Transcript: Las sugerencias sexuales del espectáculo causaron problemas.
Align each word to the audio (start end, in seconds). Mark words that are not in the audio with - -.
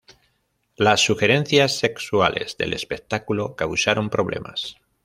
Las 0.77 0.99
sugerencias 1.05 1.77
sexuales 1.77 2.57
del 2.57 2.73
espectáculo 2.73 3.55
causaron 3.55 4.09
problemas. 4.09 4.77